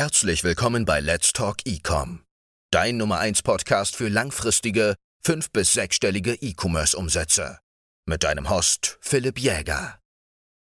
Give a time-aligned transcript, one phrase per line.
[0.00, 2.24] Herzlich willkommen bei Let's Talk Ecom,
[2.70, 7.58] dein Nummer 1 Podcast für langfristige, fünf- bis sechsstellige E-Commerce-Umsätze.
[8.06, 9.98] Mit deinem Host Philipp Jäger.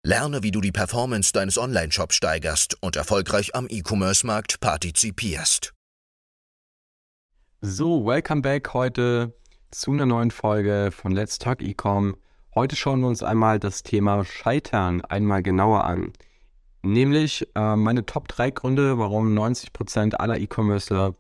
[0.03, 5.73] Lerne, wie du die Performance deines Online-Shops steigerst und erfolgreich am E-Commerce-Markt partizipierst.
[7.61, 9.39] So, welcome back heute
[9.71, 12.17] zu einer neuen Folge von Let's Talk Ecom.
[12.57, 16.13] Heute schauen wir uns einmal das Thema Scheitern einmal genauer an.
[16.83, 21.15] Nämlich äh, meine Top 3 Gründe, warum 90% aller E-Commercer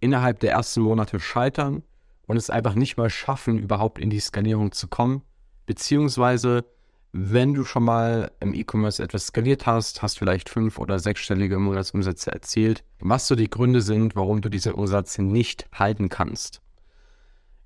[0.00, 1.82] innerhalb der ersten Monate scheitern
[2.26, 5.22] und es einfach nicht mal schaffen, überhaupt in die Skalierung zu kommen.
[5.66, 6.64] Beziehungsweise,
[7.12, 12.30] wenn du schon mal im E-Commerce etwas skaliert hast, hast vielleicht fünf- oder sechsstellige Monatsumsätze
[12.30, 16.60] erzielt, was so die Gründe sind, warum du diesen Umsatz nicht halten kannst.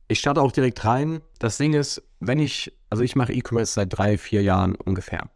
[0.08, 1.20] Ich starte auch direkt rein.
[1.38, 5.28] Das Ding ist, wenn ich, also ich mache E-Commerce seit drei, vier Jahren ungefähr.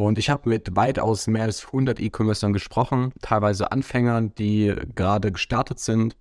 [0.00, 5.78] Und ich habe mit weitaus mehr als 100 E-Commercern gesprochen, teilweise Anfängern, die gerade gestartet
[5.78, 6.16] sind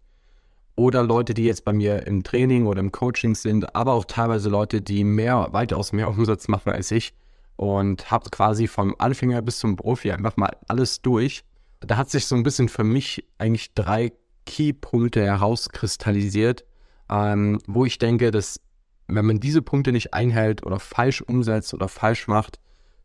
[0.76, 4.50] oder Leute, die jetzt bei mir im Training oder im Coaching sind, aber auch teilweise
[4.50, 7.14] Leute, die mehr, weitaus mehr Umsatz machen als ich
[7.56, 11.46] und habe quasi vom Anfänger bis zum Profi einfach mal alles durch.
[11.80, 14.12] Da hat sich so ein bisschen für mich eigentlich drei
[14.46, 16.66] Keypunkte herauskristallisiert,
[17.10, 18.60] ähm, wo ich denke, dass
[19.08, 22.60] wenn man diese Punkte nicht einhält oder falsch umsetzt oder falsch macht,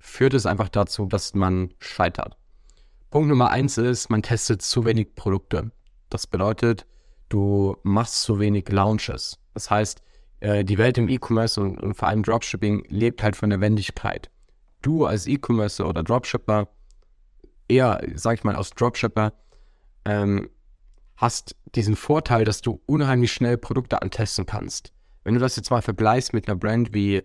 [0.05, 2.37] führt es einfach dazu, dass man scheitert.
[3.11, 5.73] Punkt Nummer eins ist, man testet zu wenig Produkte.
[6.11, 6.87] Das bedeutet,
[7.31, 9.39] du machst zu wenig Launches.
[9.55, 10.03] Das heißt,
[10.41, 14.31] äh, die Welt im E-Commerce und, vor allem Dropshipping lebt halt von der Wendigkeit.
[14.83, 16.69] Du als E-Commercer oder Dropshipper,
[17.67, 19.33] eher, sag ich mal, als Dropshipper,
[20.05, 20.51] ähm,
[21.17, 24.93] hast diesen Vorteil, dass du unheimlich schnell Produkte antesten kannst.
[25.23, 27.23] Wenn du das jetzt mal vergleichst mit einer Brand wie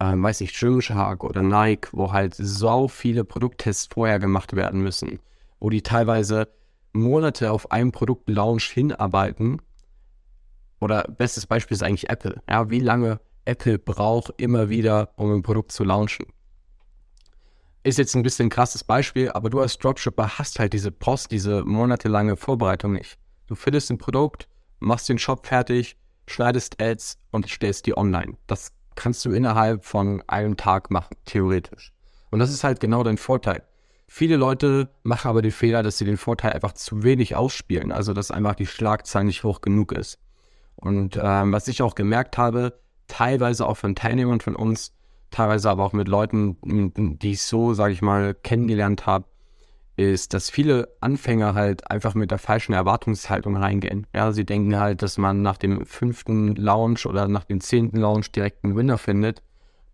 [0.00, 5.20] ähm, weiß ich, Gymshark oder Nike, wo halt so viele Produkttests vorher gemacht werden müssen,
[5.60, 6.48] wo die teilweise
[6.92, 9.60] Monate auf einem Produktlaunch hinarbeiten.
[10.80, 12.40] Oder bestes Beispiel ist eigentlich Apple.
[12.48, 16.26] Ja, wie lange Apple braucht immer wieder, um ein Produkt zu launchen.
[17.82, 21.30] Ist jetzt ein bisschen ein krasses Beispiel, aber du als Dropshipper hast halt diese Post,
[21.30, 23.18] diese monatelange Vorbereitung nicht.
[23.46, 24.48] Du findest ein Produkt,
[24.78, 28.36] machst den Shop fertig, schneidest Ads und stellst die online.
[28.46, 31.92] Das kannst du innerhalb von einem Tag machen, theoretisch.
[32.30, 33.62] Und das ist halt genau dein Vorteil.
[34.08, 38.12] Viele Leute machen aber den Fehler, dass sie den Vorteil einfach zu wenig ausspielen, also
[38.12, 40.18] dass einfach die Schlagzahl nicht hoch genug ist.
[40.74, 44.92] Und ähm, was ich auch gemerkt habe, teilweise auch von Teilnehmern von uns,
[45.30, 46.56] teilweise aber auch mit Leuten,
[47.20, 49.26] die ich so, sage ich mal, kennengelernt habe,
[49.98, 54.06] ist, dass viele Anfänger halt einfach mit der falschen Erwartungshaltung reingehen.
[54.14, 58.30] Ja, sie denken halt, dass man nach dem fünften Launch oder nach dem zehnten Launch
[58.30, 59.42] direkt einen Winner findet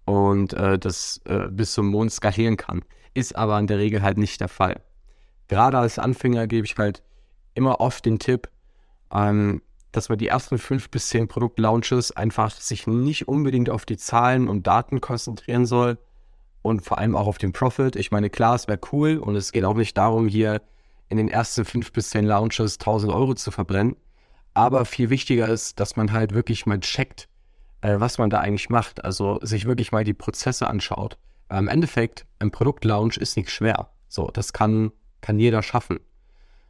[0.04, 2.82] und äh, das äh, bis zum Mond skalieren kann.
[3.14, 4.82] Ist aber in der Regel halt nicht der Fall.
[5.48, 7.02] Gerade als Anfänger gebe ich halt
[7.54, 8.50] immer oft den Tipp,
[9.10, 13.96] ähm, dass man die ersten fünf bis zehn Produktlaunches einfach sich nicht unbedingt auf die
[13.96, 15.96] Zahlen und Daten konzentrieren soll,
[16.64, 17.94] und vor allem auch auf den Profit.
[17.94, 20.62] Ich meine, klar, es wäre cool und es geht auch nicht darum, hier
[21.10, 23.96] in den ersten fünf bis zehn Launches 1000 Euro zu verbrennen.
[24.54, 27.28] Aber viel wichtiger ist, dass man halt wirklich mal checkt,
[27.82, 29.04] äh, was man da eigentlich macht.
[29.04, 31.18] Also sich wirklich mal die Prozesse anschaut.
[31.48, 33.90] Weil Im Endeffekt, ein Produktlaunch ist nicht schwer.
[34.08, 36.00] So, das kann, kann jeder schaffen.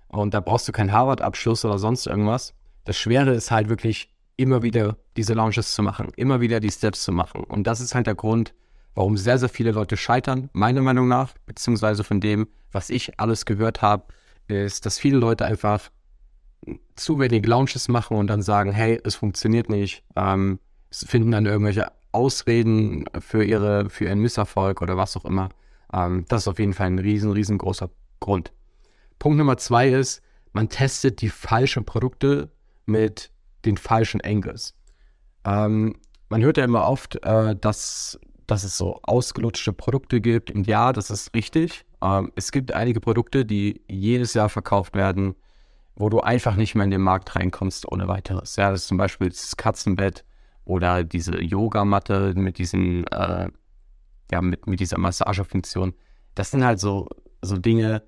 [0.09, 2.53] Und da brauchst du keinen Harvard-Abschluss oder sonst irgendwas.
[2.85, 7.05] Das Schwere ist halt wirklich immer wieder diese Launches zu machen, immer wieder die Steps
[7.05, 7.45] zu machen.
[7.45, 8.55] Und das ist halt der Grund,
[8.95, 13.45] warum sehr, sehr viele Leute scheitern, meiner Meinung nach, beziehungsweise von dem, was ich alles
[13.45, 14.05] gehört habe,
[14.49, 15.91] ist, dass viele Leute einfach
[16.95, 20.59] zu wenig Launches machen und dann sagen, hey, es funktioniert nicht, ähm,
[20.91, 25.49] finden dann irgendwelche Ausreden für ihre, für ihren Misserfolg oder was auch immer.
[25.93, 27.91] Ähm, das ist auf jeden Fall ein riesen, riesengroßer
[28.21, 28.53] Grund.
[29.19, 30.23] Punkt Nummer zwei ist,
[30.53, 32.51] man testet die falschen Produkte
[32.87, 33.31] mit
[33.65, 34.75] den falschen Angles.
[35.45, 35.97] Ähm,
[36.29, 40.51] man hört ja immer oft, äh, dass dass es so ausgelutschte Produkte gibt.
[40.51, 41.85] Und ja, das ist richtig.
[42.03, 45.35] Ähm, es gibt einige Produkte, die jedes Jahr verkauft werden,
[45.97, 48.57] wo du einfach nicht mehr in den Markt reinkommst ohne weiteres.
[48.57, 50.25] Ja, das ist zum Beispiel das Katzenbett
[50.65, 53.49] oder diese Yogamatte mit diesen, äh,
[54.31, 55.95] ja, mit, mit dieser Massagefunktion.
[56.35, 57.09] Das sind halt so,
[57.43, 58.03] so Dinge,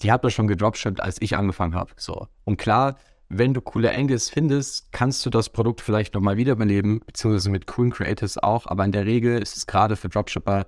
[0.00, 1.92] die hat man schon gedropshippt, als ich angefangen habe.
[1.96, 2.28] So.
[2.44, 2.96] Und klar,
[3.34, 7.90] wenn du coole Angles findest, kannst du das Produkt vielleicht nochmal wiederbeleben, beziehungsweise mit coolen
[7.90, 10.66] Creators auch, aber in der Regel ist es gerade für Dropshipper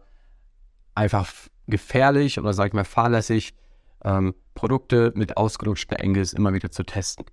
[0.94, 1.30] einfach
[1.66, 3.54] gefährlich oder sag ich mal fahrlässig,
[4.02, 7.26] ähm, Produkte mit ausgelutschten Angles immer wieder zu testen.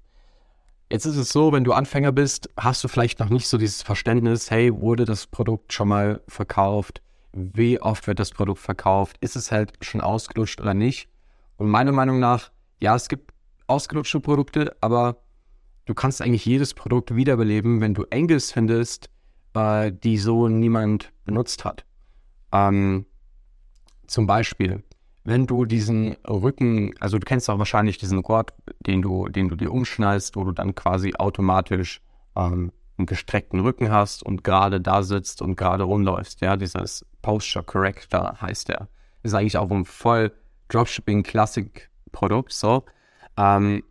[0.91, 3.81] Jetzt ist es so, wenn du Anfänger bist, hast du vielleicht noch nicht so dieses
[3.81, 7.01] Verständnis, hey, wurde das Produkt schon mal verkauft?
[7.31, 9.15] Wie oft wird das Produkt verkauft?
[9.21, 11.07] Ist es halt schon ausgelutscht oder nicht?
[11.55, 12.51] Und meiner Meinung nach,
[12.81, 13.31] ja, es gibt
[13.67, 15.17] ausgelutschte Produkte, aber
[15.85, 19.09] du kannst eigentlich jedes Produkt wiederbeleben, wenn du Angles findest,
[19.53, 21.85] äh, die so niemand benutzt hat.
[22.51, 23.05] Ähm,
[24.07, 24.83] zum Beispiel,
[25.23, 28.53] wenn du diesen Rücken, also du kennst auch wahrscheinlich diesen Gurt,
[28.85, 32.01] den du, den du dir umschnallst, wo du dann quasi automatisch
[32.35, 36.41] ähm, einen gestreckten Rücken hast und gerade da sitzt und gerade rumläufst.
[36.41, 38.87] Ja, dieses Posture Corrector heißt der.
[39.23, 40.31] Ist eigentlich auch ein voll
[40.69, 42.83] Dropshipping Classic Produkt, so.
[43.37, 43.83] Ähm,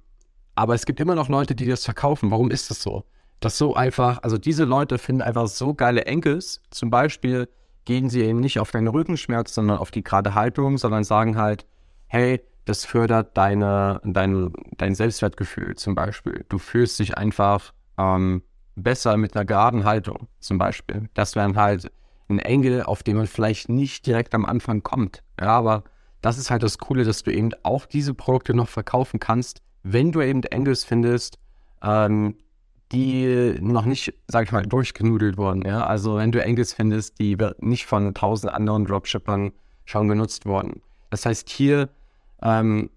[0.55, 2.31] aber es gibt immer noch Leute, die das verkaufen.
[2.31, 3.05] Warum ist das so?
[3.41, 6.61] Das so einfach, also diese Leute finden einfach so geile Enkels.
[6.71, 7.49] Zum Beispiel
[7.87, 11.67] gehen sie eben nicht auf deinen Rückenschmerz, sondern auf die gerade Haltung, sondern sagen halt,
[12.07, 16.45] hey, das fördert deine, dein, dein Selbstwertgefühl zum Beispiel.
[16.49, 18.43] Du fühlst dich einfach ähm,
[18.77, 21.09] besser mit einer geraden Haltung zum Beispiel.
[21.15, 21.91] Das wären halt
[22.29, 25.23] ein Engel, auf den man vielleicht nicht direkt am Anfang kommt.
[25.41, 25.85] Ja, aber
[26.21, 30.13] das ist halt das Coole, dass du eben auch diese Produkte noch verkaufen kannst, wenn
[30.13, 31.39] du eben Engels findest,
[31.83, 32.37] ähm,
[32.93, 35.63] die noch nicht, sag ich mal, durchgenudelt wurden.
[35.63, 35.87] Ja?
[35.87, 39.53] Also wenn du Engels findest, die nicht von tausend anderen Dropshippern
[39.85, 40.83] schon genutzt wurden.
[41.11, 41.89] Das heißt, hier
[42.43, 42.91] ähm,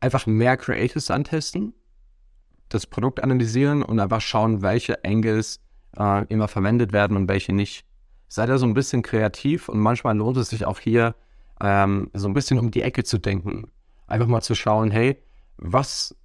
[0.00, 1.74] einfach mehr Creatives antesten,
[2.68, 5.60] das Produkt analysieren und einfach schauen, welche Angles
[5.98, 7.84] äh, immer verwendet werden und welche nicht.
[8.28, 11.14] Sei da so ein bisschen kreativ und manchmal lohnt es sich auch hier
[11.60, 13.70] ähm, so ein bisschen um die Ecke zu denken.
[14.06, 15.22] Einfach mal zu schauen, hey,
[15.56, 16.16] was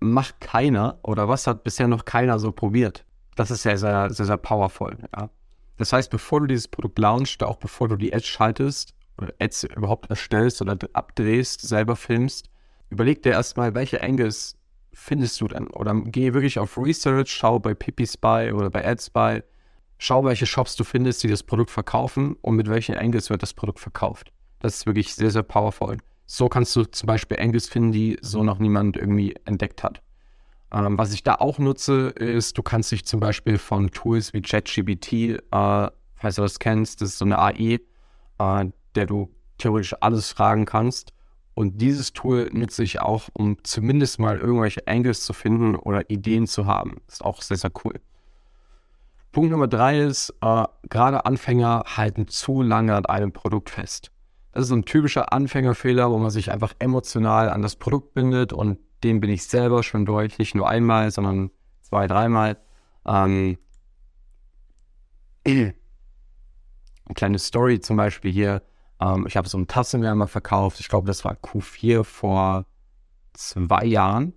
[0.00, 3.04] macht keiner oder was hat bisher noch keiner so probiert?
[3.36, 4.96] Das ist sehr, sehr, sehr, sehr powerful.
[5.16, 5.30] Ja.
[5.78, 9.64] Das heißt, bevor du dieses Produkt launchst, auch bevor du die Ads schaltest oder Ads
[9.64, 12.50] überhaupt erstellst oder abdrehst, selber filmst,
[12.90, 14.56] überleg dir erstmal, welche Angles
[14.92, 15.68] findest du denn?
[15.68, 19.42] Oder geh wirklich auf Research, schau bei Pippi Spy oder bei AdSpy,
[19.98, 23.54] schau, welche Shops du findest, die das Produkt verkaufen und mit welchen Angles wird das
[23.54, 24.32] Produkt verkauft.
[24.62, 25.98] Das ist wirklich sehr, sehr powerful.
[26.24, 30.02] So kannst du zum Beispiel Angles finden, die so noch niemand irgendwie entdeckt hat.
[30.72, 34.40] Ähm, was ich da auch nutze, ist, du kannst dich zum Beispiel von Tools wie
[34.40, 37.80] ChatGPT, äh, falls du das kennst, das ist so eine AI,
[38.38, 41.12] äh, der du theoretisch alles fragen kannst.
[41.54, 46.46] Und dieses Tool nutze ich auch, um zumindest mal irgendwelche Angles zu finden oder Ideen
[46.46, 46.98] zu haben.
[47.08, 47.94] Ist auch sehr, sehr cool.
[49.32, 54.11] Punkt Nummer drei ist, äh, gerade Anfänger halten zu lange an einem Produkt fest.
[54.52, 58.52] Das ist so ein typischer Anfängerfehler, wo man sich einfach emotional an das Produkt bindet
[58.52, 61.50] und den bin ich selber schon durch, nicht nur einmal, sondern
[61.80, 62.58] zwei, dreimal.
[63.06, 63.58] Ähm,
[65.44, 65.74] eine
[67.14, 68.62] kleine Story zum Beispiel hier.
[69.00, 70.80] Ähm, ich habe so einen Tassenwärmer verkauft.
[70.80, 72.66] Ich glaube, das war Q4 vor
[73.32, 74.34] zwei Jahren,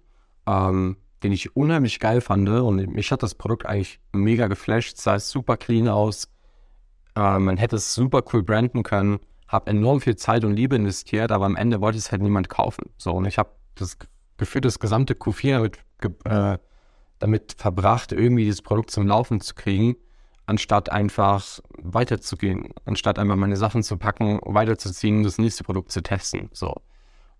[0.47, 2.47] ähm, den ich unheimlich geil fand.
[2.49, 4.97] Und mich hat das Produkt eigentlich mega geflasht.
[4.97, 6.29] Sah super clean aus.
[7.15, 11.31] Äh, man hätte es super cool branden können habe enorm viel Zeit und Liebe investiert,
[11.31, 12.89] aber am Ende wollte es halt niemand kaufen.
[12.97, 13.97] So, und ich habe das
[14.37, 16.57] Gefühl, das gesamte Q4 damit, äh,
[17.19, 19.95] damit verbracht, irgendwie dieses Produkt zum Laufen zu kriegen,
[20.45, 26.49] anstatt einfach weiterzugehen, anstatt einfach meine Sachen zu packen, weiterzuziehen das nächste Produkt zu testen.
[26.53, 26.81] So.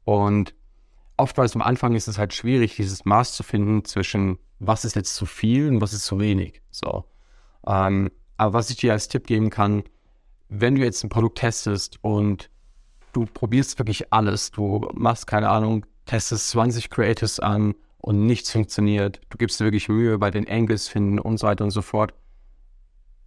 [0.04, 0.56] Und
[1.18, 5.16] oftmals am Anfang ist es halt schwierig, dieses Maß zu finden zwischen, was ist jetzt
[5.16, 6.62] zu viel und was ist zu wenig.
[6.72, 7.06] So.
[7.68, 9.84] Ähm, aber was ich dir als Tipp geben kann,
[10.50, 12.50] wenn du jetzt ein Produkt testest und
[13.14, 19.22] du probierst wirklich alles, du machst keine Ahnung, testest 20 Creatives an und nichts funktioniert,
[19.30, 22.14] du gibst dir wirklich Mühe bei den Angles finden und so weiter und so fort,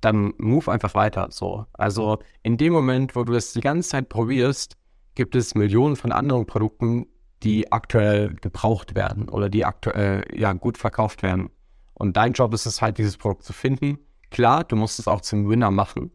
[0.00, 1.28] dann move einfach weiter.
[1.30, 1.66] So.
[1.72, 4.76] Also in dem Moment, wo du das die ganze Zeit probierst,
[5.14, 7.06] gibt es Millionen von anderen Produkten,
[7.42, 11.50] die aktuell gebraucht werden oder die aktuell ja gut verkauft werden.
[11.94, 13.98] Und dein Job ist es halt, dieses Produkt zu finden.
[14.30, 16.12] Klar, du musst es auch zum Winner machen.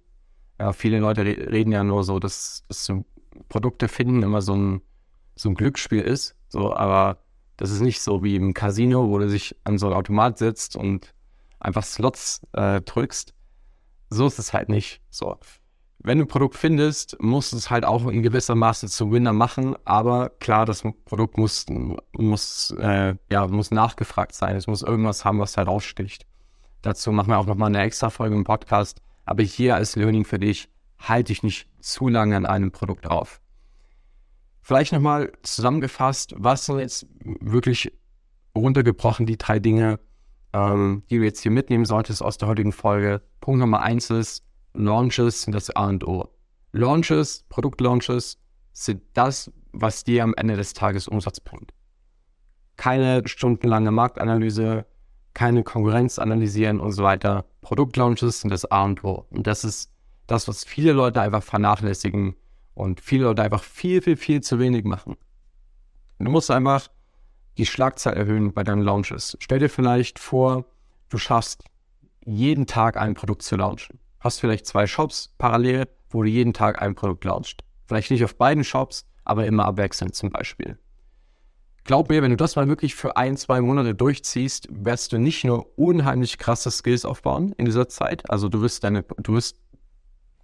[0.60, 2.91] Ja, viele Leute re reden ja nur so, dass, dass
[3.50, 4.81] Produkte finden immer so ein,
[5.36, 6.36] so ein Glücksspiel ist.
[6.48, 7.17] So, aber
[7.57, 10.75] das ist nicht so wie im Casino, wo du dich an so ein Automat sitzt
[10.75, 11.13] und
[11.60, 13.33] einfach Slots äh, drückst.
[14.10, 15.01] So ist es halt nicht.
[15.10, 15.38] So.
[16.00, 19.33] Wenn du ein Produkt findest, musst du es halt auch in gewisser Maße zum Winner
[19.33, 19.75] machen.
[19.86, 21.65] Aber klar, das Produkt muss,
[22.12, 24.55] muss, äh, ja, muss nachgefragt sein.
[24.55, 26.25] Es muss irgendwas haben, was heraussticht.
[26.81, 29.01] Dazu machen wir auch nochmal eine extra Folge im Podcast.
[29.25, 33.41] Aber hier als Learning für dich, halte dich nicht zu lange an einem Produkt auf.
[34.61, 37.91] Vielleicht nochmal zusammengefasst, was sind jetzt wirklich
[38.55, 39.99] runtergebrochen die drei Dinge,
[40.53, 43.21] ähm, die du jetzt hier mitnehmen solltest aus der heutigen Folge.
[43.41, 46.29] Punkt Nummer eins ist, Launches sind das A und O.
[46.71, 48.39] Launches, Produktlaunches
[48.71, 51.73] sind das, was dir am Ende des Tages Umsatz bringt.
[52.77, 54.85] Keine stundenlange Marktanalyse,
[55.33, 57.45] keine Konkurrenz analysieren und so weiter.
[57.61, 59.25] Produktlaunches sind das A und O.
[59.29, 59.91] Und das ist
[60.27, 62.35] das, was viele Leute einfach vernachlässigen
[62.73, 65.15] und viele Leute einfach viel, viel, viel zu wenig machen.
[66.19, 66.87] Du musst einfach
[67.57, 69.37] die Schlagzahl erhöhen bei deinen Launches.
[69.39, 70.65] Stell dir vielleicht vor,
[71.09, 71.63] du schaffst
[72.25, 73.99] jeden Tag ein Produkt zu launchen.
[74.19, 77.61] Hast vielleicht zwei Shops parallel, wo du jeden Tag ein Produkt launchst.
[77.85, 80.77] Vielleicht nicht auf beiden Shops, aber immer abwechselnd zum Beispiel.
[81.85, 85.43] Glaub mir, wenn du das mal wirklich für ein, zwei Monate durchziehst, wirst du nicht
[85.43, 88.29] nur unheimlich krasse Skills aufbauen in dieser Zeit.
[88.29, 89.57] Also du wirst deine, du wirst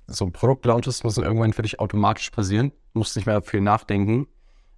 [0.08, 2.72] so ein Produktlaunches müssen irgendwann für dich automatisch passieren.
[2.94, 4.28] Du musst nicht mehr viel nachdenken,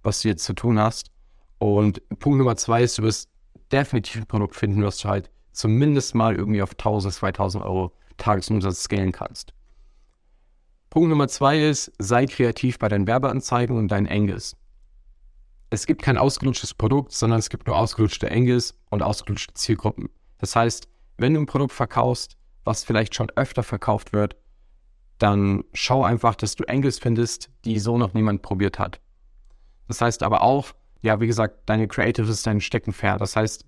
[0.02, 1.10] was du jetzt zu tun hast.
[1.58, 3.28] Und Punkt Nummer zwei ist, du wirst
[3.72, 8.84] definitiv ein Produkt finden, was du halt zumindest mal irgendwie auf 1000, 2000 Euro Tagesumsatz
[8.84, 9.52] scalen kannst.
[10.90, 14.56] Punkt Nummer zwei ist, sei kreativ bei deinen Werbeanzeigen und deinen Engels.
[15.72, 20.10] Es gibt kein ausgelutschtes Produkt, sondern es gibt nur ausgelutschte Engels und ausgelutschte Zielgruppen.
[20.36, 20.86] Das heißt,
[21.16, 24.36] wenn du ein Produkt verkaufst, was vielleicht schon öfter verkauft wird,
[25.16, 29.00] dann schau einfach, dass du Engels findest, die so noch niemand probiert hat.
[29.88, 33.22] Das heißt aber auch, ja, wie gesagt, deine Creative ist dein Steckenpferd.
[33.22, 33.64] Das heißt,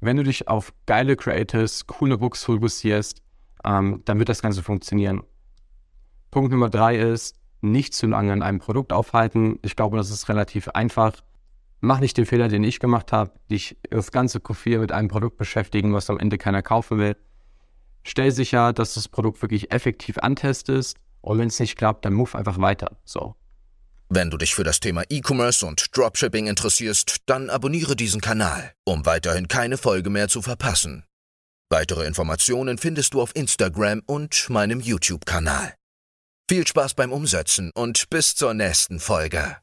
[0.00, 3.22] wenn du dich auf geile Creatives, coole Books fokussierst,
[3.64, 5.22] ähm, dann wird das Ganze funktionieren.
[6.30, 9.58] Punkt Nummer drei ist, nicht zu lange an einem Produkt aufhalten.
[9.62, 11.22] Ich glaube, das ist relativ einfach.
[11.80, 15.36] Mach nicht den Fehler, den ich gemacht habe, dich das ganze Q4 mit einem Produkt
[15.36, 17.16] beschäftigen, was am Ende keiner kaufen will.
[18.04, 22.36] Stell sicher, dass das Produkt wirklich effektiv antestest und wenn es nicht klappt, dann move
[22.36, 22.98] einfach weiter.
[23.04, 23.34] So.
[24.08, 29.06] Wenn du dich für das Thema E-Commerce und Dropshipping interessierst, dann abonniere diesen Kanal, um
[29.06, 31.04] weiterhin keine Folge mehr zu verpassen.
[31.70, 35.72] Weitere Informationen findest du auf Instagram und meinem YouTube-Kanal.
[36.52, 39.56] Viel Spaß beim Umsetzen und bis zur nächsten Folge.